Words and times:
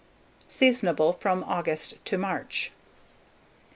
Seasonable 0.49 1.13
from 1.19 1.43
August 1.43 2.03
to 2.05 2.17
March. 2.17 2.71